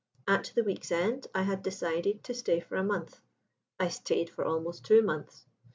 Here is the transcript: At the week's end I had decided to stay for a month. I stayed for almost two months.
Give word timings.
At 0.27 0.51
the 0.55 0.63
week's 0.63 0.91
end 0.91 1.27
I 1.35 1.43
had 1.43 1.61
decided 1.61 2.23
to 2.23 2.33
stay 2.33 2.59
for 2.59 2.75
a 2.75 2.83
month. 2.83 3.21
I 3.79 3.89
stayed 3.89 4.31
for 4.31 4.43
almost 4.43 4.83
two 4.83 5.03
months. 5.03 5.45